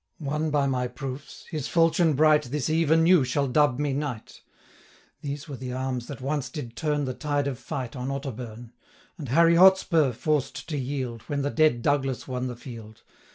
Won 0.19 0.49
by 0.49 0.65
my 0.65 0.87
proofs, 0.87 1.45
his 1.51 1.67
falchion 1.67 2.13
bright 2.13 2.41
This 2.45 2.71
eve 2.71 2.89
anew 2.89 3.23
shall 3.23 3.47
dub 3.47 3.77
me 3.77 3.93
knight. 3.93 4.41
These 5.21 5.47
were 5.47 5.57
the 5.57 5.73
arms 5.73 6.07
that 6.07 6.21
once 6.21 6.49
did 6.49 6.75
turn 6.75 7.05
270 7.05 7.05
The 7.11 7.19
tide 7.19 7.45
of 7.47 7.59
fight 7.59 7.95
on 7.95 8.07
Otterburne, 8.09 8.71
And 9.19 9.29
Harry 9.29 9.53
Hotspur 9.57 10.11
forced 10.11 10.67
to 10.69 10.77
yield, 10.79 11.21
When 11.29 11.43
the 11.43 11.51
Dead 11.51 11.83
Douglas 11.83 12.27
won 12.27 12.47
the 12.47 12.55
field. 12.55 13.03